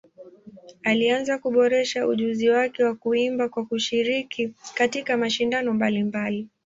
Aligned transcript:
Alianza 0.83 1.37
kuboresha 1.37 2.07
ujuzi 2.07 2.49
wake 2.49 2.83
wa 2.83 2.95
kuimba 2.95 3.49
kwa 3.49 3.65
kushiriki 3.65 4.53
katika 4.73 5.17
mashindano 5.17 5.73
mbalimbali. 5.73 6.47